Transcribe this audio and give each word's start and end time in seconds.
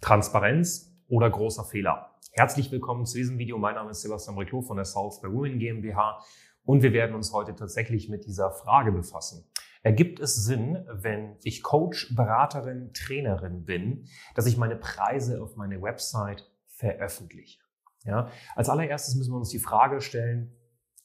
Transparenz 0.00 0.96
oder 1.08 1.28
großer 1.28 1.64
Fehler. 1.64 2.16
Herzlich 2.32 2.72
willkommen 2.72 3.04
zu 3.04 3.18
diesem 3.18 3.36
Video. 3.36 3.58
Mein 3.58 3.74
Name 3.74 3.90
ist 3.90 4.00
Sebastian 4.00 4.38
Reclo 4.38 4.62
von 4.62 4.76
der 4.76 4.86
Souls 4.86 5.20
by 5.20 5.28
Women 5.28 5.58
GmbH 5.58 6.24
und 6.64 6.82
wir 6.82 6.94
werden 6.94 7.14
uns 7.14 7.34
heute 7.34 7.54
tatsächlich 7.54 8.08
mit 8.08 8.24
dieser 8.24 8.50
Frage 8.50 8.92
befassen. 8.92 9.44
Ergibt 9.82 10.18
es 10.18 10.36
Sinn, 10.36 10.86
wenn 10.90 11.36
ich 11.42 11.62
Coach, 11.62 12.14
Beraterin, 12.16 12.94
Trainerin 12.94 13.66
bin, 13.66 14.06
dass 14.34 14.46
ich 14.46 14.56
meine 14.56 14.76
Preise 14.76 15.42
auf 15.42 15.56
meine 15.56 15.82
Website 15.82 16.50
veröffentliche? 16.66 17.60
Ja, 18.04 18.30
als 18.56 18.70
allererstes 18.70 19.16
müssen 19.16 19.32
wir 19.32 19.38
uns 19.38 19.50
die 19.50 19.58
Frage 19.58 20.00
stellen, 20.00 20.56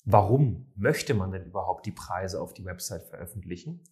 warum 0.06 0.72
möchte 0.78 1.14
man 1.16 1.32
denn 1.32 1.44
überhaupt 1.44 1.86
die 1.86 1.92
Preise 1.92 2.42
auf 2.42 2.54
die 2.54 2.64
Website 2.64 3.04
veröffentlichen? 3.04 3.84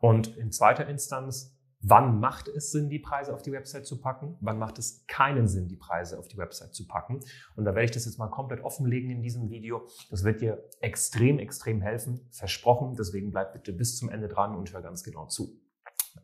Und 0.00 0.36
in 0.36 0.50
zweiter 0.50 0.88
Instanz, 0.88 1.56
Wann 1.82 2.20
macht 2.20 2.48
es 2.48 2.72
Sinn, 2.72 2.90
die 2.90 2.98
Preise 2.98 3.32
auf 3.32 3.40
die 3.40 3.52
Website 3.52 3.86
zu 3.86 4.00
packen? 4.00 4.36
Wann 4.40 4.58
macht 4.58 4.78
es 4.78 5.06
keinen 5.06 5.48
Sinn, 5.48 5.66
die 5.66 5.76
Preise 5.76 6.18
auf 6.18 6.28
die 6.28 6.36
Website 6.36 6.74
zu 6.74 6.86
packen? 6.86 7.20
Und 7.56 7.64
da 7.64 7.74
werde 7.74 7.86
ich 7.86 7.90
das 7.90 8.04
jetzt 8.04 8.18
mal 8.18 8.28
komplett 8.28 8.62
offenlegen 8.62 9.10
in 9.10 9.22
diesem 9.22 9.48
Video. 9.48 9.86
Das 10.10 10.22
wird 10.22 10.42
dir 10.42 10.62
extrem, 10.80 11.38
extrem 11.38 11.80
helfen. 11.80 12.20
Versprochen. 12.30 12.96
Deswegen 12.96 13.30
bleib 13.30 13.54
bitte 13.54 13.72
bis 13.72 13.96
zum 13.96 14.10
Ende 14.10 14.28
dran 14.28 14.54
und 14.54 14.70
hör 14.74 14.82
ganz 14.82 15.02
genau 15.02 15.26
zu. 15.26 15.58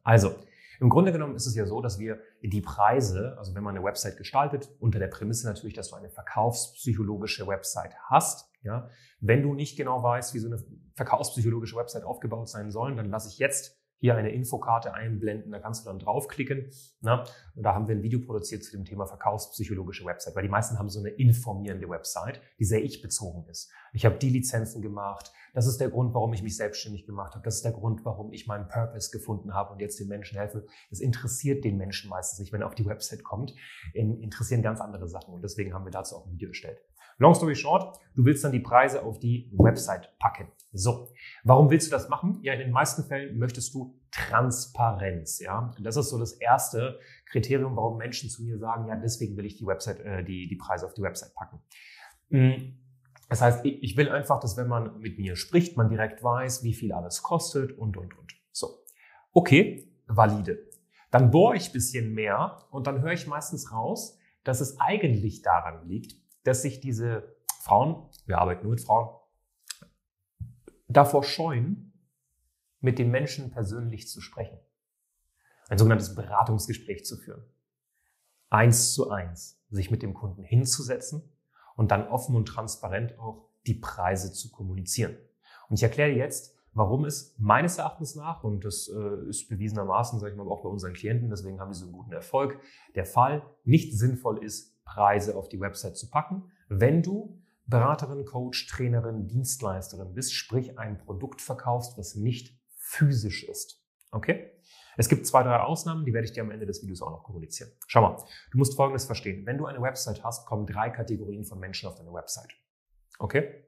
Also, 0.03 0.35
im 0.79 0.91
Grunde 0.91 1.11
genommen 1.11 1.35
ist 1.37 1.47
es 1.47 1.55
ja 1.55 1.65
so, 1.65 1.81
dass 1.81 1.99
wir 1.99 2.21
die 2.43 2.61
Preise, 2.61 3.37
also 3.39 3.55
wenn 3.55 3.63
man 3.63 3.75
eine 3.75 3.85
Website 3.85 4.19
gestaltet, 4.19 4.69
unter 4.79 4.99
der 4.99 5.09
Prämisse 5.09 5.47
natürlich, 5.47 5.75
dass 5.75 5.89
du 5.89 5.97
eine 5.97 6.11
verkaufspsychologische 6.11 7.47
Website 7.47 7.95
hast. 8.11 8.51
Ja, 8.63 8.91
wenn 9.21 9.43
du 9.43 9.55
nicht 9.55 9.77
genau 9.77 10.03
weißt, 10.03 10.35
wie 10.35 10.39
so 10.39 10.49
eine 10.49 10.63
verkaufspsychologische 10.97 11.77
Website 11.77 12.05
aufgebaut 12.05 12.49
sein 12.49 12.71
soll, 12.71 12.95
dann 12.97 13.09
lasse 13.09 13.29
ich 13.29 13.39
jetzt 13.39 13.76
hier 13.99 14.15
eine 14.15 14.31
Infokarte 14.31 14.95
einblenden, 14.95 15.51
da 15.53 15.59
kannst 15.59 15.85
du 15.85 15.91
dann 15.91 15.99
draufklicken. 15.99 16.71
Na? 17.01 17.25
Und 17.55 17.63
da 17.63 17.75
haben 17.75 17.89
wir 17.89 17.95
ein 17.95 18.03
Video 18.03 18.21
produziert 18.21 18.63
zu 18.63 18.73
dem 18.73 18.85
Thema 18.85 19.07
verkaufspsychologische 19.07 20.05
Website, 20.05 20.37
weil 20.37 20.43
die 20.43 20.49
meisten 20.49 20.79
haben 20.79 20.89
so 20.89 21.01
eine 21.01 21.11
informierende 21.11 21.89
Website, 21.89 22.41
die 22.59 22.65
sehr 22.65 22.83
ich-bezogen 22.83 23.47
ist. 23.49 23.71
Ich 23.93 24.05
habe 24.05 24.19
die 24.19 24.31
Lizenzen 24.31 24.83
gemacht, 24.83 25.33
das 25.55 25.67
ist 25.67 25.81
der 25.81 25.89
Grund, 25.89 26.13
warum 26.13 26.35
ich 26.35 26.43
mich 26.43 26.57
selbstständig 26.57 27.07
gemacht 27.07 27.35
habe, 27.35 27.45
das 27.45 27.57
ist 27.57 27.65
der 27.65 27.73
Grund, 27.73 28.05
warum 28.05 28.33
ich 28.33 28.47
meinen 28.47 28.69
Purpose 28.69 29.11
gefunden 29.11 29.55
habe 29.55 29.73
und 29.73 29.81
jetzt 29.81 29.99
den 29.99 30.09
Menschen 30.09 30.39
helfe. 30.39 30.67
Das 30.91 31.01
interessiert 31.01 31.65
den 31.65 31.79
Menschen 31.79 32.11
meistens 32.11 32.39
nicht, 32.39 32.53
wenn 32.53 32.61
er 32.61 32.67
auf 32.67 32.75
die 32.75 32.85
Website 32.85 33.25
kommt, 33.25 33.55
interessieren 33.95 34.63
ganz 34.63 34.81
andere 34.81 35.09
Sachen 35.09 35.33
und 35.33 35.43
deswegen 35.43 35.73
haben 35.73 35.87
wir 35.87 35.93
dazu 35.93 36.17
auch 36.17 36.27
ein 36.27 36.33
Video 36.33 36.49
erstellt. 36.49 36.79
Long 37.19 37.35
story 37.35 37.55
short, 37.55 37.99
du 38.15 38.25
willst 38.25 38.45
dann 38.45 38.53
die 38.53 38.61
Preise 38.61 39.03
auf 39.03 39.19
die 39.19 39.51
Website 39.57 40.19
packen. 40.19 40.49
So, 40.73 41.09
warum 41.45 41.71
willst 41.71 41.87
du 41.87 41.91
das 41.91 42.09
machen? 42.11 42.39
Ja, 42.43 42.53
in 42.53 42.59
den 42.59 42.71
meisten 42.71 43.05
Fällen 43.05 43.39
möchtest 43.39 43.73
du 43.73 43.99
Transparenz. 44.11 45.41
Ja, 45.41 45.75
das 45.81 45.97
ist 45.97 46.11
so 46.11 46.19
das 46.19 46.33
erste 46.33 46.99
Kriterium, 47.25 47.77
warum 47.77 47.97
Menschen 47.97 48.29
zu 48.29 48.43
mir 48.43 48.59
sagen, 48.59 48.87
ja, 48.89 48.97
deswegen 48.97 49.37
will 49.37 49.47
ich 49.47 49.57
die 49.57 49.67
Website, 49.67 50.01
äh, 50.01 50.25
die 50.25 50.47
die 50.49 50.57
Preise 50.57 50.85
auf 50.85 50.93
die 50.93 51.03
Website 51.03 51.35
packen. 51.35 51.63
Hm, 52.31 52.79
das 53.29 53.41
heißt, 53.41 53.65
ich 53.65 53.97
will 53.97 54.11
einfach, 54.11 54.39
dass 54.41 54.57
wenn 54.57 54.69
man 54.69 55.01
mit 55.01 55.19
mir 55.19 55.37
spricht, 55.37 55.77
man 55.77 55.89
direkt 55.89 56.23
weiß, 56.23 56.63
wie 56.63 56.75
viel 56.75 56.93
alles 56.93 57.23
kostet 57.23 57.73
und 57.73 57.97
und 57.97 58.17
und. 58.17 58.35
So, 58.53 58.85
okay, 59.33 59.91
valide. 60.07 60.59
Dann 61.11 61.31
bohre 61.31 61.57
ich 61.57 61.73
bisschen 61.73 62.13
mehr 62.13 62.65
und 62.71 62.87
dann 62.87 63.01
höre 63.01 63.13
ich 63.13 63.27
meistens 63.27 63.73
raus, 63.73 64.19
dass 64.45 64.61
es 64.61 64.79
eigentlich 64.79 65.43
daran 65.43 65.89
liegt, 65.89 66.15
dass 66.47 66.63
sich 66.63 66.81
diese 66.81 67.37
Frauen, 67.61 68.09
wir 68.27 68.39
arbeiten 68.39 68.63
nur 68.63 68.71
mit 68.71 68.81
Frauen, 68.81 69.09
davor 70.89 71.25
scheuen, 71.25 71.93
mit 72.81 72.99
den 72.99 73.11
Menschen 73.11 73.51
persönlich 73.51 74.09
zu 74.09 74.21
sprechen. 74.21 74.59
Ein 75.69 75.79
sogenanntes 75.79 76.15
Beratungsgespräch 76.15 77.05
zu 77.05 77.17
führen. 77.17 77.45
Eins 78.49 78.93
zu 78.93 79.11
eins, 79.11 79.61
sich 79.71 79.91
mit 79.91 80.03
dem 80.03 80.15
Kunden 80.15 80.45
hinzusetzen 80.45 81.37
und 81.75 81.91
dann 81.91 82.07
offen 82.07 82.37
und 82.37 82.47
transparent 82.47 83.19
auch 83.19 83.51
die 83.67 83.75
Preise 83.75 84.33
zu 84.33 84.53
kommunizieren. 84.53 85.17
Und 85.69 85.77
ich 85.77 85.83
erkläre 85.83 86.13
jetzt, 86.13 86.55
warum 86.73 87.05
es 87.05 87.35
meines 87.39 87.79
Erachtens 87.79 88.15
nach, 88.15 88.45
und 88.45 88.65
das 88.65 88.89
äh, 88.89 89.29
ist 89.29 89.49
bewiesenermaßen, 89.49 90.21
sage 90.21 90.33
ich 90.33 90.39
mal, 90.39 90.47
auch 90.47 90.63
bei 90.63 90.69
unseren 90.69 90.93
Klienten, 90.93 91.31
deswegen 91.31 91.59
haben 91.59 91.71
wir 91.71 91.75
so 91.75 91.87
einen 91.87 91.93
guten 91.93 92.13
Erfolg, 92.13 92.61
der 92.95 93.05
Fall 93.05 93.43
nicht 93.65 93.99
sinnvoll 93.99 94.45
ist, 94.45 94.76
Preise 94.87 95.37
auf 95.37 95.51
die 95.51 95.61
Website 95.61 95.99
zu 95.99 96.09
packen, 96.09 96.51
wenn 96.69 97.03
du 97.03 97.39
Beraterin, 97.67 98.25
Coach, 98.25 98.69
Trainerin, 98.69 99.27
Dienstleisterin 99.27 100.15
bist, 100.15 100.33
sprich 100.33 100.79
ein 100.79 100.99
Produkt 100.99 101.43
verkaufst, 101.43 101.99
was 101.99 102.15
nicht 102.15 102.59
physisch 102.77 103.45
ist. 103.45 103.85
Okay? 104.13 104.53
Es 104.97 105.09
gibt 105.09 105.27
zwei, 105.27 105.43
drei 105.43 105.59
Ausnahmen, 105.59 106.05
die 106.05 106.15
werde 106.15 106.27
ich 106.27 106.33
dir 106.33 106.43
am 106.43 106.51
Ende 106.51 106.65
des 106.65 106.81
Videos 106.83 107.03
auch 107.03 107.11
noch 107.11 107.25
kommunizieren. 107.25 107.71
Schau 107.87 108.01
mal, 108.01 108.17
du 108.51 108.59
musst 108.59 108.77
Folgendes 108.77 109.05
verstehen. 109.05 109.45
Wenn 109.45 109.59
du 109.59 109.67
eine 109.67 109.83
Website 109.83 110.25
hast, 110.25 110.47
kommen 110.47 110.65
drei 110.65 110.89
Kategorien 110.91 111.45
von 111.45 111.59
Menschen 111.59 111.89
auf 111.89 111.97
deine 111.97 112.13
Website. 112.13 112.55
Okay? 113.19 113.65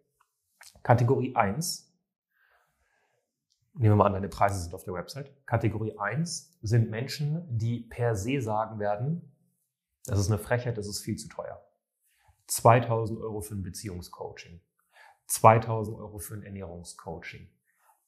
Kategorie 0.82 1.34
1, 1.34 1.92
nehmen 3.74 3.92
wir 3.92 3.96
mal 3.96 4.06
an, 4.06 4.14
deine 4.14 4.28
Preise 4.28 4.60
sind 4.60 4.74
auf 4.74 4.84
der 4.84 4.94
Website. 4.94 5.34
Kategorie 5.44 5.98
1 5.98 6.58
sind 6.62 6.88
Menschen, 6.88 7.44
die 7.50 7.80
per 7.80 8.14
se 8.14 8.40
sagen 8.40 8.78
werden, 8.78 9.32
das 10.08 10.18
ist 10.18 10.30
eine 10.30 10.38
Frechheit, 10.38 10.78
das 10.78 10.88
ist 10.88 11.00
viel 11.00 11.16
zu 11.16 11.28
teuer. 11.28 11.62
2000 12.46 13.20
Euro 13.20 13.40
für 13.40 13.54
ein 13.54 13.62
Beziehungscoaching, 13.62 14.60
2000 15.26 15.98
Euro 15.98 16.18
für 16.18 16.34
ein 16.34 16.42
Ernährungscoaching, 16.42 17.50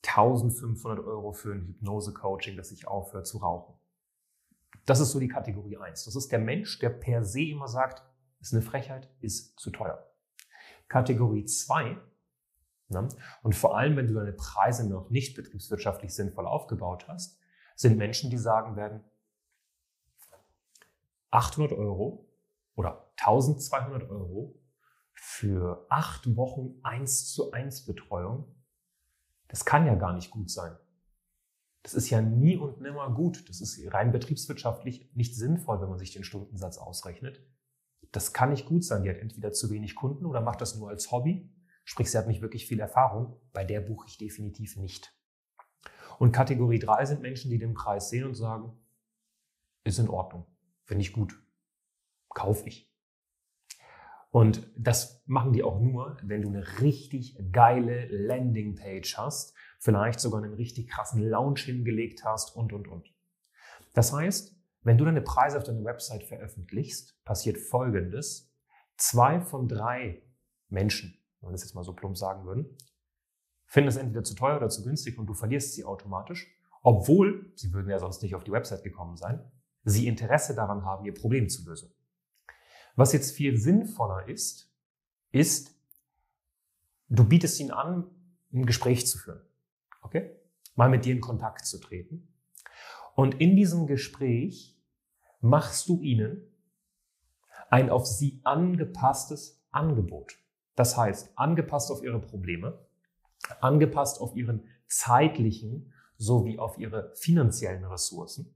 1500 0.06 1.04
Euro 1.04 1.32
für 1.32 1.52
ein 1.52 1.66
Hypnose-Coaching, 1.66 2.56
dass 2.56 2.72
ich 2.72 2.88
aufhöre 2.88 3.22
zu 3.22 3.38
rauchen. 3.38 3.74
Das 4.86 5.00
ist 5.00 5.10
so 5.10 5.20
die 5.20 5.28
Kategorie 5.28 5.76
1. 5.76 6.04
Das 6.04 6.16
ist 6.16 6.32
der 6.32 6.38
Mensch, 6.38 6.78
der 6.78 6.88
per 6.88 7.22
se 7.22 7.42
immer 7.42 7.68
sagt, 7.68 8.02
ist 8.40 8.54
eine 8.54 8.62
Frechheit, 8.62 9.10
ist 9.20 9.60
zu 9.60 9.70
teuer. 9.70 10.10
Kategorie 10.88 11.44
2, 11.44 11.98
ne, 12.88 13.08
und 13.42 13.54
vor 13.54 13.76
allem, 13.76 13.96
wenn 13.96 14.06
du 14.06 14.14
deine 14.14 14.32
Preise 14.32 14.88
noch 14.88 15.10
nicht 15.10 15.36
betriebswirtschaftlich 15.36 16.14
sinnvoll 16.14 16.46
aufgebaut 16.46 17.06
hast, 17.08 17.38
sind 17.76 17.98
Menschen, 17.98 18.30
die 18.30 18.38
sagen 18.38 18.76
werden, 18.76 19.04
800 21.30 21.72
Euro 21.72 22.28
oder 22.74 23.12
1200 23.18 24.08
Euro 24.10 24.58
für 25.12 25.86
acht 25.90 26.36
Wochen 26.36 26.80
eins 26.82 27.30
zu 27.32 27.52
eins 27.52 27.84
Betreuung, 27.84 28.54
das 29.48 29.64
kann 29.64 29.86
ja 29.86 29.94
gar 29.94 30.12
nicht 30.12 30.30
gut 30.30 30.50
sein. 30.50 30.76
Das 31.82 31.94
ist 31.94 32.10
ja 32.10 32.20
nie 32.20 32.56
und 32.56 32.80
nimmer 32.80 33.10
gut. 33.10 33.48
Das 33.48 33.60
ist 33.60 33.80
rein 33.92 34.12
betriebswirtschaftlich 34.12 35.10
nicht 35.14 35.36
sinnvoll, 35.36 35.80
wenn 35.80 35.88
man 35.88 35.98
sich 35.98 36.12
den 36.12 36.24
Stundensatz 36.24 36.78
ausrechnet. 36.78 37.42
Das 38.12 38.32
kann 38.32 38.50
nicht 38.50 38.66
gut 38.66 38.84
sein. 38.84 39.02
Die 39.02 39.10
hat 39.10 39.16
entweder 39.16 39.52
zu 39.52 39.70
wenig 39.70 39.94
Kunden 39.94 40.26
oder 40.26 40.40
macht 40.40 40.60
das 40.60 40.76
nur 40.76 40.88
als 40.88 41.10
Hobby. 41.10 41.50
Sprich, 41.84 42.10
sie 42.10 42.18
hat 42.18 42.26
nicht 42.26 42.42
wirklich 42.42 42.66
viel 42.66 42.80
Erfahrung. 42.80 43.40
Bei 43.52 43.64
der 43.64 43.80
buche 43.80 44.06
ich 44.08 44.18
definitiv 44.18 44.76
nicht. 44.76 45.14
Und 46.18 46.32
Kategorie 46.32 46.78
3 46.78 47.06
sind 47.06 47.22
Menschen, 47.22 47.50
die 47.50 47.58
den 47.58 47.72
Preis 47.72 48.10
sehen 48.10 48.26
und 48.26 48.34
sagen, 48.34 48.78
ist 49.84 49.98
in 49.98 50.08
Ordnung, 50.08 50.46
finde 50.90 51.02
ich 51.02 51.12
gut, 51.12 51.40
kaufe 52.30 52.66
ich. 52.66 52.92
Und 54.32 54.68
das 54.76 55.22
machen 55.24 55.52
die 55.52 55.62
auch 55.62 55.78
nur, 55.78 56.16
wenn 56.24 56.42
du 56.42 56.48
eine 56.48 56.80
richtig 56.80 57.38
geile 57.52 58.08
Landingpage 58.08 59.16
hast, 59.16 59.54
vielleicht 59.78 60.18
sogar 60.18 60.42
einen 60.42 60.54
richtig 60.54 60.88
krassen 60.88 61.22
Launch 61.22 61.62
hingelegt 61.62 62.24
hast 62.24 62.56
und, 62.56 62.72
und, 62.72 62.88
und. 62.88 63.14
Das 63.94 64.12
heißt, 64.12 64.56
wenn 64.82 64.98
du 64.98 65.04
deine 65.04 65.22
Preise 65.22 65.58
auf 65.58 65.62
deiner 65.62 65.84
Website 65.84 66.24
veröffentlichst, 66.24 67.22
passiert 67.24 67.58
Folgendes. 67.58 68.52
Zwei 68.96 69.40
von 69.40 69.68
drei 69.68 70.24
Menschen, 70.70 71.16
wenn 71.40 71.50
wir 71.50 71.52
das 71.52 71.62
jetzt 71.62 71.76
mal 71.76 71.84
so 71.84 71.94
plump 71.94 72.18
sagen 72.18 72.44
würden, 72.46 72.76
finden 73.66 73.90
es 73.90 73.96
entweder 73.96 74.24
zu 74.24 74.34
teuer 74.34 74.56
oder 74.56 74.70
zu 74.70 74.82
günstig 74.82 75.20
und 75.20 75.26
du 75.26 75.34
verlierst 75.34 75.72
sie 75.72 75.84
automatisch, 75.84 76.52
obwohl, 76.82 77.52
sie 77.54 77.72
würden 77.72 77.90
ja 77.90 78.00
sonst 78.00 78.24
nicht 78.24 78.34
auf 78.34 78.42
die 78.42 78.50
Website 78.50 78.82
gekommen 78.82 79.16
sein, 79.16 79.48
sie 79.84 80.06
Interesse 80.06 80.54
daran 80.54 80.84
haben, 80.84 81.04
ihr 81.04 81.14
Problem 81.14 81.48
zu 81.48 81.64
lösen. 81.64 81.92
Was 82.96 83.12
jetzt 83.12 83.32
viel 83.32 83.56
sinnvoller 83.56 84.28
ist, 84.28 84.70
ist, 85.32 85.74
du 87.08 87.24
bietest 87.24 87.60
ihnen 87.60 87.70
an, 87.70 88.10
ein 88.52 88.66
Gespräch 88.66 89.06
zu 89.06 89.18
führen. 89.18 89.40
Okay? 90.02 90.30
Mal 90.74 90.88
mit 90.88 91.04
dir 91.04 91.14
in 91.14 91.20
Kontakt 91.20 91.66
zu 91.66 91.78
treten. 91.78 92.28
Und 93.14 93.40
in 93.40 93.56
diesem 93.56 93.86
Gespräch 93.86 94.78
machst 95.40 95.88
du 95.88 96.00
ihnen 96.02 96.42
ein 97.70 97.90
auf 97.90 98.06
sie 98.06 98.40
angepasstes 98.44 99.62
Angebot. 99.70 100.38
Das 100.74 100.96
heißt, 100.96 101.38
angepasst 101.38 101.90
auf 101.90 102.02
ihre 102.02 102.20
Probleme, 102.20 102.86
angepasst 103.60 104.20
auf 104.20 104.34
ihren 104.34 104.64
zeitlichen 104.88 105.92
sowie 106.16 106.58
auf 106.58 106.78
ihre 106.78 107.14
finanziellen 107.14 107.84
Ressourcen. 107.84 108.54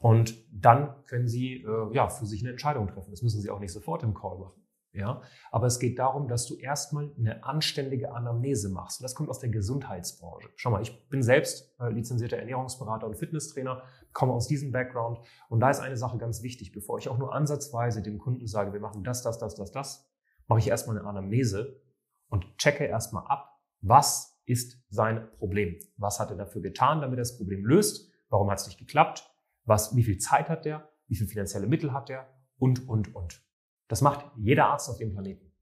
Und 0.00 0.34
dann 0.50 1.04
können 1.06 1.28
Sie 1.28 1.62
äh, 1.62 1.94
ja 1.94 2.08
für 2.08 2.26
sich 2.26 2.42
eine 2.42 2.50
Entscheidung 2.50 2.88
treffen. 2.88 3.10
Das 3.10 3.22
müssen 3.22 3.40
Sie 3.40 3.50
auch 3.50 3.60
nicht 3.60 3.72
sofort 3.72 4.02
im 4.02 4.14
Call 4.14 4.38
machen. 4.38 4.60
Ja, 4.92 5.22
aber 5.52 5.68
es 5.68 5.78
geht 5.78 6.00
darum, 6.00 6.26
dass 6.26 6.46
du 6.46 6.56
erstmal 6.56 7.12
eine 7.16 7.44
anständige 7.44 8.12
Anamnese 8.12 8.70
machst. 8.70 9.00
Und 9.00 9.04
das 9.04 9.14
kommt 9.14 9.28
aus 9.28 9.38
der 9.38 9.50
Gesundheitsbranche. 9.50 10.48
Schau 10.56 10.70
mal, 10.70 10.82
ich 10.82 11.08
bin 11.08 11.22
selbst 11.22 11.78
äh, 11.78 11.90
lizenzierter 11.90 12.38
Ernährungsberater 12.38 13.06
und 13.06 13.16
Fitnesstrainer, 13.16 13.82
komme 14.12 14.32
aus 14.32 14.48
diesem 14.48 14.72
Background. 14.72 15.20
Und 15.48 15.60
da 15.60 15.70
ist 15.70 15.78
eine 15.78 15.96
Sache 15.96 16.18
ganz 16.18 16.42
wichtig. 16.42 16.72
Bevor 16.72 16.98
ich 16.98 17.08
auch 17.08 17.18
nur 17.18 17.32
ansatzweise 17.32 18.02
dem 18.02 18.18
Kunden 18.18 18.48
sage, 18.48 18.72
wir 18.72 18.80
machen 18.80 19.04
das, 19.04 19.22
das, 19.22 19.38
das, 19.38 19.54
das, 19.54 19.70
das, 19.70 20.10
mache 20.48 20.58
ich 20.58 20.68
erstmal 20.68 20.98
eine 20.98 21.06
Anamnese 21.06 21.80
und 22.28 22.58
checke 22.58 22.84
erstmal 22.84 23.24
ab, 23.28 23.60
was 23.82 24.40
ist 24.44 24.82
sein 24.88 25.30
Problem? 25.36 25.78
Was 25.98 26.18
hat 26.18 26.30
er 26.30 26.36
dafür 26.36 26.62
getan, 26.62 27.00
damit 27.00 27.18
er 27.18 27.22
das 27.22 27.36
Problem 27.36 27.64
löst? 27.64 28.10
Warum 28.28 28.50
hat 28.50 28.58
es 28.58 28.66
nicht 28.66 28.78
geklappt? 28.78 29.29
Was, 29.70 29.94
wie 29.94 30.02
viel 30.02 30.18
Zeit 30.18 30.48
hat 30.48 30.64
der? 30.64 30.90
Wie 31.06 31.14
viel 31.14 31.28
finanzielle 31.28 31.68
Mittel 31.68 31.92
hat 31.92 32.08
der? 32.08 32.26
Und, 32.58 32.88
und, 32.88 33.14
und. 33.14 33.40
Das 33.86 34.00
macht 34.00 34.28
jeder 34.36 34.66
Arzt 34.66 34.90
auf 34.90 34.96
dem 34.96 35.12
Planeten. 35.12 35.52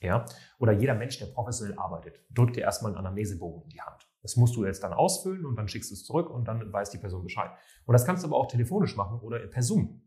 Ja? 0.00 0.24
Oder 0.58 0.72
jeder 0.72 0.94
Mensch, 0.94 1.18
der 1.18 1.26
professionell 1.26 1.78
arbeitet, 1.78 2.24
drückt 2.30 2.56
dir 2.56 2.62
erstmal 2.62 2.92
einen 2.92 2.98
Anamnesebogen 2.98 3.64
in 3.64 3.68
die 3.68 3.82
Hand. 3.82 4.08
Das 4.22 4.36
musst 4.36 4.56
du 4.56 4.64
jetzt 4.64 4.82
dann 4.82 4.94
ausfüllen 4.94 5.44
und 5.44 5.56
dann 5.56 5.68
schickst 5.68 5.90
du 5.90 5.94
es 5.96 6.04
zurück 6.04 6.30
und 6.30 6.48
dann 6.48 6.72
weiß 6.72 6.88
die 6.88 6.96
Person 6.96 7.24
Bescheid. 7.24 7.50
Und 7.84 7.92
das 7.92 8.06
kannst 8.06 8.24
du 8.24 8.28
aber 8.28 8.38
auch 8.38 8.46
telefonisch 8.46 8.96
machen 8.96 9.20
oder 9.20 9.38
per 9.48 9.62
Zoom. 9.62 10.00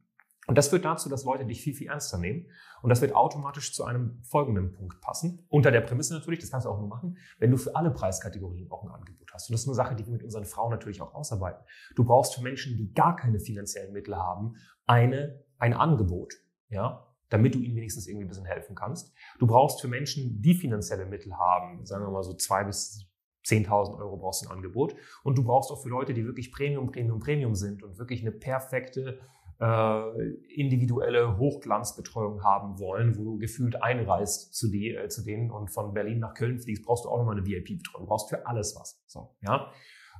Und 0.49 0.57
das 0.57 0.69
führt 0.69 0.83
dazu, 0.83 1.09
dass 1.09 1.25
Leute 1.25 1.45
dich 1.45 1.61
viel, 1.61 1.75
viel 1.75 1.89
ernster 1.89 2.17
nehmen. 2.17 2.47
Und 2.81 2.89
das 2.89 3.01
wird 3.01 3.13
automatisch 3.13 3.71
zu 3.71 3.83
einem 3.83 4.19
folgenden 4.23 4.71
Punkt 4.71 4.99
passen. 4.99 5.45
Unter 5.47 5.69
der 5.69 5.81
Prämisse 5.81 6.15
natürlich, 6.15 6.39
das 6.39 6.49
kannst 6.49 6.65
du 6.65 6.71
auch 6.71 6.79
nur 6.79 6.87
machen, 6.87 7.19
wenn 7.37 7.51
du 7.51 7.57
für 7.57 7.75
alle 7.75 7.91
Preiskategorien 7.91 8.71
auch 8.71 8.83
ein 8.83 8.89
Angebot 8.89 9.31
hast. 9.31 9.47
Und 9.47 9.53
das 9.53 9.61
ist 9.61 9.67
eine 9.67 9.75
Sache, 9.75 9.95
die 9.95 10.07
wir 10.07 10.11
mit 10.11 10.23
unseren 10.23 10.45
Frauen 10.45 10.71
natürlich 10.71 11.01
auch 11.01 11.13
ausarbeiten. 11.13 11.63
Du 11.95 12.03
brauchst 12.03 12.33
für 12.33 12.41
Menschen, 12.41 12.77
die 12.77 12.91
gar 12.93 13.15
keine 13.15 13.39
finanziellen 13.39 13.93
Mittel 13.93 14.15
haben, 14.15 14.55
eine, 14.87 15.39
ein 15.59 15.75
Angebot. 15.75 16.33
Ja, 16.69 17.05
damit 17.29 17.53
du 17.53 17.59
ihnen 17.59 17.75
wenigstens 17.75 18.07
irgendwie 18.07 18.25
ein 18.25 18.29
bisschen 18.29 18.45
helfen 18.45 18.75
kannst. 18.75 19.13
Du 19.37 19.45
brauchst 19.45 19.81
für 19.81 19.87
Menschen, 19.87 20.41
die 20.41 20.55
finanzielle 20.55 21.05
Mittel 21.05 21.37
haben, 21.37 21.85
sagen 21.85 22.03
wir 22.03 22.09
mal 22.09 22.23
so 22.23 22.33
zwei 22.33 22.63
bis 22.63 23.07
10.000 23.45 23.99
Euro 23.99 24.17
brauchst 24.17 24.43
du 24.43 24.49
ein 24.49 24.51
Angebot. 24.55 24.95
Und 25.23 25.37
du 25.37 25.43
brauchst 25.43 25.71
auch 25.71 25.81
für 25.81 25.89
Leute, 25.89 26.15
die 26.15 26.25
wirklich 26.25 26.51
Premium, 26.51 26.91
Premium, 26.91 27.19
Premium 27.19 27.53
sind 27.53 27.83
und 27.83 27.99
wirklich 27.99 28.21
eine 28.21 28.31
perfekte 28.31 29.19
äh, 29.59 30.29
individuelle 30.53 31.37
Hochglanzbetreuung 31.37 32.43
haben 32.43 32.79
wollen, 32.79 33.17
wo 33.17 33.23
du 33.23 33.37
gefühlt 33.37 33.81
einreist 33.81 34.53
zu, 34.55 34.69
die, 34.69 34.95
äh, 34.95 35.09
zu 35.09 35.23
denen 35.23 35.51
und 35.51 35.69
von 35.69 35.93
Berlin 35.93 36.19
nach 36.19 36.33
Köln 36.33 36.59
fliegst, 36.59 36.85
brauchst 36.85 37.05
du 37.05 37.09
auch 37.09 37.17
nochmal 37.17 37.37
eine 37.37 37.45
VIP-Betreuung. 37.45 38.07
Brauchst 38.07 38.29
für 38.29 38.47
alles 38.47 38.75
was. 38.79 39.01
So, 39.05 39.35
ja. 39.41 39.71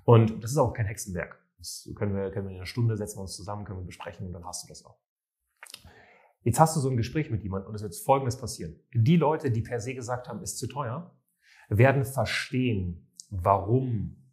Und 0.04 0.44
das 0.44 0.52
ist 0.52 0.58
auch 0.58 0.74
kein 0.74 0.86
Hexenwerk. 0.86 1.40
Das 1.58 1.90
können 1.96 2.16
wir, 2.16 2.32
können 2.32 2.48
wir 2.48 2.52
in 2.52 2.58
einer 2.58 2.66
Stunde 2.66 2.98
setzen 2.98 3.18
wir 3.18 3.22
uns 3.22 3.36
zusammen, 3.36 3.66
können 3.66 3.80
wir 3.80 3.86
besprechen 3.86 4.28
und 4.28 4.34
dann 4.34 4.46
hast 4.46 4.64
du 4.64 4.68
das 4.68 4.86
auch. 4.86 4.98
Jetzt 6.44 6.60
hast 6.60 6.76
du 6.76 6.80
so 6.80 6.90
ein 6.90 6.98
Gespräch 6.98 7.30
mit 7.30 7.44
jemandem 7.44 7.70
und 7.70 7.76
es 7.76 7.82
wird 7.82 7.96
Folgendes 7.96 8.38
passieren. 8.38 8.80
Die 8.94 9.18
Leute, 9.18 9.52
die 9.52 9.62
per 9.62 9.82
se 9.82 9.94
gesagt 9.94 10.30
haben, 10.30 10.42
ist 10.42 10.58
zu 10.58 10.68
teuer, 10.68 11.14
werden 11.68 12.06
verstehen, 12.06 13.12
warum 13.30 14.32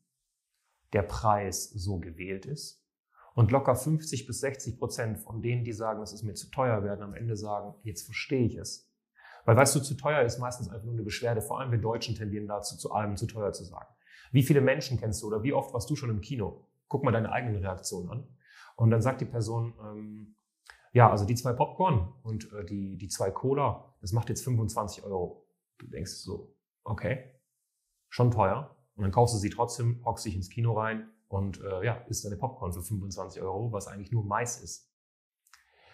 der 0.93 1.03
Preis 1.03 1.71
so 1.71 1.99
gewählt 1.99 2.47
ist. 2.47 2.86
Und 3.37 3.51
locker 3.51 3.77
50 3.77 4.27
bis 4.27 4.41
60 4.41 4.79
Prozent 4.79 5.19
von 5.19 5.43
denen, 5.43 5.63
die 5.63 5.75
sagen, 5.75 6.01
es 6.01 6.15
ist 6.15 6.23
mir 6.23 6.33
zu 6.33 6.51
teuer, 6.51 6.83
werden 6.83 7.03
am 7.03 7.13
Ende 7.13 7.37
sagen, 7.37 7.75
jetzt 7.83 8.07
verstehe 8.07 8.47
ich 8.47 8.57
es. 8.57 8.91
Weil 9.45 9.59
weißt 9.59 9.77
du, 9.77 9.81
zu 9.81 9.95
teuer 9.95 10.23
ist 10.23 10.39
meistens 10.39 10.71
einfach 10.71 10.87
nur 10.87 10.95
eine 10.95 11.03
Beschwerde. 11.03 11.43
Vor 11.43 11.61
allem 11.61 11.71
wir 11.71 11.79
Deutschen 11.79 12.15
tendieren 12.15 12.49
dazu, 12.49 12.79
zu 12.79 12.93
allem 12.93 13.15
zu 13.15 13.27
teuer 13.27 13.53
zu 13.53 13.65
sagen. 13.65 13.95
Wie 14.33 14.43
viele 14.43 14.63
Menschen 14.63 14.99
kennst 14.99 15.23
du 15.23 15.27
oder 15.27 15.43
wie 15.43 15.53
oft 15.53 15.75
warst 15.75 15.91
du 15.91 15.97
schon 15.97 16.09
im 16.09 16.23
Kino? 16.23 16.67
Guck 16.89 17.05
mal 17.05 17.11
deine 17.11 17.31
eigenen 17.31 17.57
Reaktionen 17.57 18.09
an. 18.09 18.27
Und 18.75 18.91
dann 18.91 19.03
sagt 19.03 19.21
die 19.21 19.27
Person, 19.27 19.75
ähm, 19.83 20.37
ja, 20.95 21.11
also 21.11 21.27
die 21.27 21.35
zwei 21.35 21.53
Popcorn 21.53 22.15
und 22.23 22.51
äh, 22.55 22.65
die, 22.65 22.97
die 22.97 23.09
zwei 23.09 23.31
Cola, 23.31 23.95
das 24.01 24.13
macht 24.13 24.31
jetzt 24.31 24.45
25 24.45 25.05
Euro. 25.05 25.47
Du 25.77 25.87
denkst 25.89 26.13
so, 26.13 26.57
okay, 26.85 27.39
schon 28.09 28.31
teuer. 28.31 28.75
Und 28.95 29.03
dann 29.03 29.13
kaufst 29.13 29.35
du 29.35 29.39
sie 29.39 29.51
trotzdem, 29.51 30.03
hockst 30.07 30.25
dich 30.25 30.37
ins 30.37 30.49
Kino 30.49 30.73
rein 30.73 31.11
und 31.29 31.61
äh, 31.61 31.85
ja, 31.85 31.95
isst 32.09 32.25
deine 32.25 32.37
Popcorn 32.37 32.73
für 32.73 32.83
25 32.83 33.43
Euro, 33.43 33.73
was 33.73 33.89
eigentlich 33.89 34.13
nur 34.13 34.25
Mais 34.25 34.63
ist. 34.63 34.93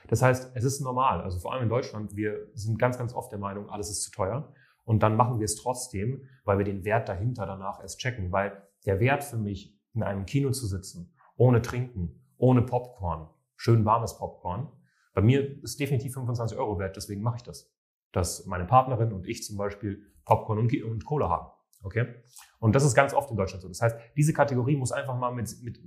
Das 0.09 0.23
heißt, 0.23 0.53
es 0.55 0.65
ist 0.65 0.81
normal. 0.81 1.21
Also 1.21 1.39
vor 1.39 1.53
allem 1.53 1.65
in 1.65 1.69
Deutschland, 1.69 2.17
wir 2.17 2.51
sind 2.55 2.79
ganz, 2.79 2.99
ganz 2.99 3.15
oft 3.15 3.33
der 3.33 3.39
Meinung, 3.39 3.71
alles 3.71 3.91
ist 3.91 4.03
zu 4.03 4.11
teuer. 4.11 4.53
Und 4.85 5.03
dann 5.03 5.17
machen 5.17 5.39
wir 5.39 5.45
es 5.45 5.57
trotzdem, 5.57 6.25
weil 6.45 6.59
wir 6.59 6.65
den 6.65 6.85
Wert 6.85 7.09
dahinter 7.09 7.47
danach 7.47 7.81
erst 7.81 7.99
checken. 7.99 8.33
Weil 8.33 8.67
der 8.85 9.01
Wert 9.01 9.25
für 9.25 9.39
mich, 9.39 9.79
in 9.95 10.03
einem 10.03 10.27
Kino 10.27 10.51
zu 10.51 10.67
sitzen, 10.67 11.15
ohne 11.37 11.63
Trinken, 11.63 12.25
ohne 12.37 12.63
Popcorn, 12.63 13.29
schön 13.57 13.85
warmes 13.85 14.17
Popcorn, 14.17 14.73
bei 15.15 15.21
mir 15.21 15.63
ist 15.63 15.79
definitiv 15.79 16.15
25 16.15 16.59
Euro 16.59 16.79
wert, 16.79 16.97
deswegen 16.97 17.23
mache 17.23 17.37
ich 17.37 17.43
das. 17.43 17.71
Dass 18.13 18.47
meine 18.47 18.65
Partnerin 18.65 19.13
und 19.13 19.27
ich 19.27 19.45
zum 19.45 19.57
Beispiel 19.57 20.03
Popcorn 20.25 20.59
und, 20.59 21.05
Cola 21.05 21.29
haben. 21.29 21.51
Okay? 21.83 22.07
Und 22.59 22.75
das 22.75 22.85
ist 22.85 22.95
ganz 22.95 23.13
oft 23.13 23.31
in 23.31 23.37
Deutschland 23.37 23.63
so. 23.63 23.69
Das 23.69 23.81
heißt, 23.81 23.97
diese 24.17 24.33
Kategorie 24.33 24.77
muss 24.77 24.93
einfach 24.93 25.17
mal 25.17 25.33
mit, 25.33 25.51
mit 25.63 25.81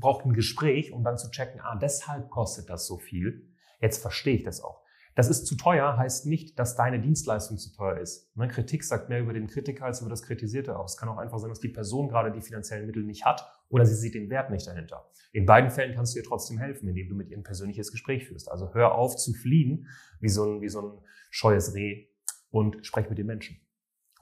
braucht 0.00 0.24
ein 0.24 0.32
Gespräch, 0.32 0.92
um 0.92 1.04
dann 1.04 1.18
zu 1.18 1.30
checken, 1.30 1.60
ah, 1.60 1.76
deshalb 1.76 2.30
kostet 2.30 2.70
das 2.70 2.86
so 2.86 2.98
viel. 2.98 3.48
Jetzt 3.80 4.00
verstehe 4.00 4.34
ich 4.34 4.42
das 4.42 4.62
auch. 4.62 4.80
Das 5.14 5.28
ist 5.28 5.46
zu 5.46 5.56
teuer, 5.56 5.96
heißt 5.96 6.26
nicht, 6.26 6.58
dass 6.58 6.76
deine 6.76 7.00
Dienstleistung 7.00 7.58
zu 7.58 7.72
teuer 7.72 7.98
ist. 7.98 8.34
Ne? 8.36 8.48
Kritik 8.48 8.84
sagt 8.84 9.08
mehr 9.08 9.20
über 9.20 9.32
den 9.32 9.48
Kritiker 9.48 9.84
als 9.84 10.00
über 10.00 10.08
das 10.08 10.22
Kritisierte 10.22 10.78
aus. 10.78 10.92
Es 10.92 10.96
kann 10.96 11.08
auch 11.08 11.18
einfach 11.18 11.38
sein, 11.38 11.50
dass 11.50 11.60
die 11.60 11.68
Person 11.68 12.08
gerade 12.08 12.30
die 12.30 12.40
finanziellen 12.40 12.86
Mittel 12.86 13.02
nicht 13.02 13.24
hat 13.24 13.44
oder 13.68 13.84
sie 13.84 13.96
sieht 13.96 14.14
den 14.14 14.30
Wert 14.30 14.50
nicht 14.50 14.66
dahinter. 14.66 15.10
In 15.32 15.46
beiden 15.46 15.70
Fällen 15.70 15.94
kannst 15.94 16.14
du 16.14 16.20
ihr 16.20 16.24
trotzdem 16.24 16.58
helfen, 16.58 16.88
indem 16.88 17.08
du 17.08 17.14
mit 17.14 17.28
ihr 17.28 17.36
ein 17.36 17.42
persönliches 17.42 17.90
Gespräch 17.90 18.26
führst. 18.26 18.50
Also 18.50 18.72
hör 18.72 18.94
auf 18.94 19.16
zu 19.16 19.32
fliehen, 19.32 19.88
wie 20.20 20.28
so 20.28 20.44
ein, 20.44 20.60
wie 20.60 20.68
so 20.68 20.80
ein 20.80 20.98
scheues 21.30 21.74
Reh 21.74 22.06
und 22.50 22.86
sprech 22.86 23.08
mit 23.08 23.18
den 23.18 23.26
Menschen. 23.26 23.60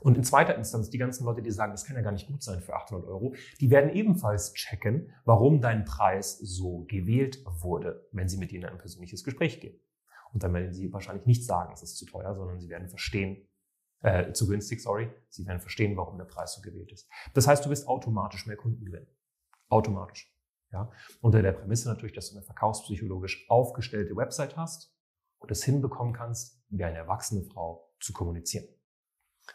Und 0.01 0.17
in 0.17 0.25
zweiter 0.25 0.55
Instanz, 0.55 0.91
die 0.91 0.99
ganzen 0.99 1.25
Leute, 1.25 1.43
die 1.43 1.51
sagen, 1.51 1.73
das 1.73 1.85
kann 1.85 1.97
ja 1.97 2.03
gar 2.03 2.13
nicht 2.13 2.29
gut 2.29 2.43
sein 2.43 2.61
für 2.61 2.75
800 2.75 3.09
Euro, 3.09 3.35
die 3.61 3.71
werden 3.71 3.91
ebenfalls 3.91 4.53
checken, 4.55 5.13
warum 5.25 5.61
dein 5.61 5.85
Preis 5.85 6.39
so 6.39 6.85
gewählt 6.89 7.45
wurde, 7.45 8.07
wenn 8.13 8.29
sie 8.29 8.39
mit 8.39 8.53
in 8.53 8.65
ein 8.65 8.79
persönliches 8.79 9.25
Gespräch 9.25 9.61
gehen. 9.61 9.81
Und 10.33 10.43
dann 10.43 10.53
werden 10.55 10.73
sie 10.73 10.93
wahrscheinlich 10.93 11.27
nicht 11.27 11.45
sagen, 11.45 11.73
es 11.73 11.83
ist 11.83 11.97
zu 11.97 12.07
teuer, 12.07 12.35
sondern 12.35 12.61
sie 12.61 12.69
werden 12.69 12.89
verstehen, 12.89 13.49
äh, 14.01 14.33
zu 14.33 14.47
günstig, 14.47 14.81
sorry, 14.81 15.11
sie 15.29 15.47
werden 15.47 15.61
verstehen, 15.61 15.97
warum 15.97 16.19
der 16.19 16.25
Preis 16.25 16.55
so 16.55 16.63
gewählt 16.63 16.93
ist. 16.93 17.09
Das 17.35 17.49
heißt, 17.49 17.65
du 17.65 17.71
wirst 17.71 17.89
automatisch 17.89 18.47
mehr 18.47 18.57
Kunden 18.57 18.85
gewinnen. 18.85 19.09
Automatisch. 19.69 20.33
Ja? 20.71 20.91
Unter 21.21 21.43
der 21.43 21.53
Prämisse 21.53 21.89
natürlich, 21.89 22.15
dass 22.15 22.31
du 22.31 22.37
eine 22.37 22.45
verkaufspsychologisch 22.45 23.47
aufgestellte 23.49 24.15
Website 24.17 24.57
hast 24.57 24.95
und 25.39 25.51
es 25.51 25.65
hinbekommen 25.65 26.13
kannst, 26.13 26.63
wie 26.69 26.85
eine 26.85 26.99
erwachsene 26.99 27.43
Frau 27.43 27.93
zu 28.01 28.13
kommunizieren. 28.13 28.69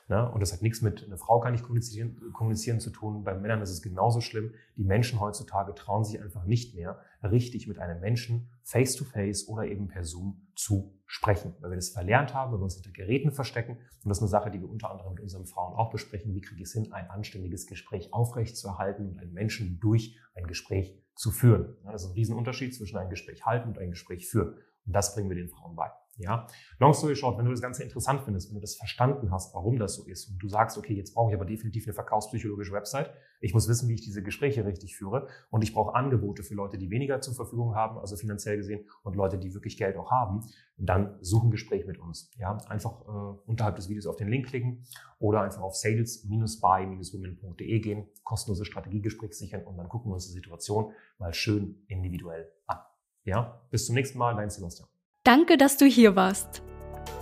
Ne? 0.07 0.29
Und 0.31 0.41
das 0.41 0.53
hat 0.53 0.61
nichts 0.61 0.81
mit, 0.81 1.03
eine 1.03 1.17
Frau 1.17 1.39
kann 1.39 1.53
nicht 1.53 1.63
kommunizieren, 1.63 2.19
kommunizieren 2.33 2.79
zu 2.79 2.89
tun. 2.89 3.23
Bei 3.23 3.33
Männern 3.33 3.61
ist 3.61 3.69
es 3.69 3.81
genauso 3.81 4.21
schlimm. 4.21 4.53
Die 4.75 4.83
Menschen 4.83 5.19
heutzutage 5.19 5.73
trauen 5.75 6.03
sich 6.03 6.21
einfach 6.21 6.45
nicht 6.45 6.75
mehr, 6.75 6.99
richtig 7.23 7.67
mit 7.67 7.79
einem 7.79 8.01
Menschen 8.01 8.49
face 8.63 8.95
to 8.95 9.05
face 9.05 9.47
oder 9.47 9.65
eben 9.65 9.87
per 9.87 10.03
Zoom 10.03 10.47
zu 10.55 10.99
sprechen. 11.05 11.55
Weil 11.59 11.71
wir 11.71 11.75
das 11.75 11.89
verlernt 11.89 12.33
haben, 12.33 12.51
weil 12.51 12.59
wir 12.59 12.63
uns 12.63 12.75
hinter 12.75 12.91
Geräten 12.91 13.31
verstecken. 13.31 13.77
Und 14.03 14.09
das 14.09 14.17
ist 14.17 14.23
eine 14.23 14.29
Sache, 14.29 14.51
die 14.51 14.59
wir 14.59 14.69
unter 14.69 14.91
anderem 14.91 15.13
mit 15.13 15.21
unseren 15.21 15.45
Frauen 15.45 15.75
auch 15.75 15.91
besprechen. 15.91 16.33
Wie 16.33 16.41
kriege 16.41 16.61
ich 16.61 16.67
es 16.67 16.73
hin, 16.73 16.91
ein 16.91 17.09
anständiges 17.09 17.67
Gespräch 17.67 18.13
aufrechtzuerhalten 18.13 19.07
und 19.07 19.19
einen 19.19 19.33
Menschen 19.33 19.79
durch 19.79 20.17
ein 20.35 20.47
Gespräch 20.47 21.01
zu 21.15 21.31
führen? 21.31 21.77
Das 21.85 22.03
ist 22.03 22.09
ein 22.09 22.13
Riesenunterschied 22.13 22.75
zwischen 22.75 22.97
einem 22.97 23.09
Gespräch 23.09 23.45
halten 23.45 23.69
und 23.69 23.77
einem 23.77 23.91
Gespräch 23.91 24.27
führen. 24.27 24.55
Und 24.85 24.93
das 24.93 25.15
bringen 25.15 25.29
wir 25.29 25.37
den 25.37 25.49
Frauen 25.49 25.75
bei. 25.75 25.89
Ja, 26.17 26.45
long 26.77 26.93
story 26.93 27.15
short, 27.15 27.39
wenn 27.39 27.45
du 27.45 27.51
das 27.51 27.61
Ganze 27.61 27.81
interessant 27.81 28.21
findest, 28.21 28.49
wenn 28.49 28.55
du 28.55 28.61
das 28.61 28.75
verstanden 28.75 29.31
hast, 29.31 29.55
warum 29.55 29.79
das 29.79 29.95
so 29.95 30.05
ist 30.05 30.29
und 30.29 30.37
du 30.37 30.47
sagst, 30.47 30.77
okay, 30.77 30.93
jetzt 30.93 31.15
brauche 31.15 31.31
ich 31.31 31.35
aber 31.35 31.45
definitiv 31.45 31.87
eine 31.87 31.95
verkaufspsychologische 31.95 32.71
Website. 32.71 33.11
Ich 33.41 33.55
muss 33.55 33.67
wissen, 33.67 33.89
wie 33.89 33.95
ich 33.95 34.03
diese 34.03 34.21
Gespräche 34.21 34.63
richtig 34.63 34.95
führe 34.95 35.27
und 35.49 35.63
ich 35.63 35.73
brauche 35.73 35.95
Angebote 35.95 36.43
für 36.43 36.53
Leute, 36.53 36.77
die 36.77 36.91
weniger 36.91 37.19
zur 37.21 37.33
Verfügung 37.33 37.73
haben, 37.73 37.97
also 37.97 38.15
finanziell 38.15 38.57
gesehen 38.57 38.85
und 39.01 39.15
Leute, 39.15 39.39
die 39.39 39.55
wirklich 39.55 39.75
Geld 39.75 39.97
auch 39.97 40.11
haben, 40.11 40.41
dann 40.77 41.17
such 41.21 41.45
ein 41.45 41.51
Gespräch 41.51 41.87
mit 41.87 41.97
uns. 41.97 42.29
Ja, 42.37 42.57
einfach 42.67 43.01
äh, 43.01 43.39
unterhalb 43.47 43.77
des 43.77 43.89
Videos 43.89 44.05
auf 44.05 44.17
den 44.17 44.27
Link 44.27 44.49
klicken 44.49 44.85
oder 45.17 45.41
einfach 45.41 45.63
auf 45.63 45.75
sales-by-women.de 45.75 47.79
gehen, 47.79 48.07
kostenlose 48.23 48.65
Strategiegespräch 48.65 49.33
sichern 49.33 49.63
und 49.63 49.77
dann 49.77 49.89
gucken 49.89 50.11
wir 50.11 50.13
uns 50.13 50.27
die 50.27 50.33
Situation 50.33 50.93
mal 51.17 51.33
schön 51.33 51.83
individuell 51.87 52.51
an. 52.67 52.77
Ja, 53.23 53.63
bis 53.71 53.87
zum 53.87 53.95
nächsten 53.95 54.19
Mal, 54.19 54.35
dein 54.35 54.51
Sebastian. 54.51 54.92
Danke, 55.25 55.55
dass 55.55 55.77
du 55.77 55.85
hier 55.85 56.17
warst. 56.17 56.61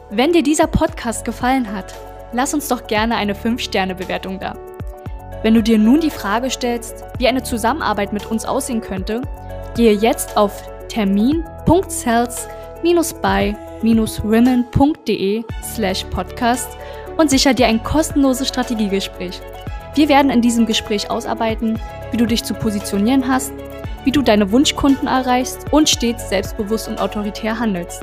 Wenn 0.09 0.33
dir 0.33 0.41
dieser 0.41 0.65
Podcast 0.65 1.23
gefallen 1.23 1.71
hat, 1.71 1.93
lass 2.33 2.55
uns 2.55 2.67
doch 2.67 2.87
gerne 2.87 3.15
eine 3.15 3.35
5-Sterne-Bewertung 3.35 4.39
da. 4.39 4.57
Wenn 5.43 5.53
du 5.53 5.61
dir 5.61 5.77
nun 5.77 5.99
die 5.99 6.09
Frage 6.09 6.49
stellst, 6.49 7.05
wie 7.19 7.27
eine 7.27 7.43
Zusammenarbeit 7.43 8.11
mit 8.11 8.25
uns 8.25 8.43
aussehen 8.43 8.81
könnte, 8.81 9.21
gehe 9.75 9.93
jetzt 9.93 10.35
auf 10.35 10.63
termin.cells 10.87 12.47
by-women.de 13.21 15.43
slash 15.63 16.03
podcast 16.05 16.75
und 17.17 17.29
sicher 17.29 17.53
dir 17.53 17.67
ein 17.67 17.83
kostenloses 17.83 18.47
Strategiegespräch. 18.47 19.39
Wir 19.93 20.09
werden 20.09 20.31
in 20.31 20.41
diesem 20.41 20.65
Gespräch 20.65 21.11
ausarbeiten, 21.11 21.79
wie 22.09 22.17
du 22.17 22.25
dich 22.25 22.43
zu 22.43 22.55
positionieren 22.55 23.27
hast, 23.27 23.53
wie 24.03 24.11
du 24.11 24.21
deine 24.21 24.51
Wunschkunden 24.51 25.07
erreichst 25.07 25.65
und 25.71 25.89
stets 25.89 26.29
selbstbewusst 26.29 26.87
und 26.87 26.99
autoritär 26.99 27.59
handelst. 27.59 28.01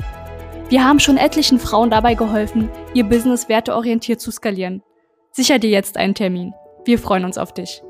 Wir 0.69 0.83
haben 0.83 0.99
schon 0.99 1.17
etlichen 1.17 1.59
Frauen 1.59 1.89
dabei 1.89 2.13
geholfen, 2.13 2.69
ihr 2.93 3.03
Business 3.03 3.49
werteorientiert 3.49 4.21
zu 4.21 4.31
skalieren. 4.31 4.83
Sicher 5.31 5.59
dir 5.59 5.69
jetzt 5.69 5.97
einen 5.97 6.15
Termin. 6.15 6.53
Wir 6.85 6.99
freuen 6.99 7.25
uns 7.25 7.37
auf 7.37 7.53
dich. 7.53 7.81